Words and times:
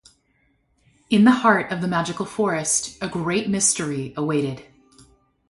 In 1.11 1.25
the 1.25 1.31
heart 1.45 1.71
of 1.71 1.79
the 1.79 1.87
magical 1.87 2.25
forest, 2.25 2.97
a 3.01 3.07
great 3.07 3.47
mystery 3.47 4.15
awaited. 4.17 4.63